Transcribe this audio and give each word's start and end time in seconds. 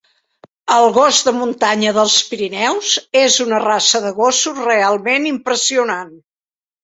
El 0.75 0.85
gos 0.93 1.17
de 1.27 1.33
muntanya 1.39 1.91
dels 1.97 2.15
Pirineus 2.29 2.93
és 3.21 3.37
una 3.45 3.59
raça 3.65 4.03
de 4.05 4.13
gossos 4.21 4.63
realment 4.69 5.29
impressionant. 5.33 6.11